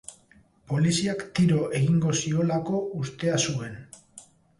Poliziak 0.69 1.19
tiro 1.39 1.59
egingo 1.79 2.13
ziolako 2.21 2.79
ustea 3.01 3.37
zuen. 3.51 3.77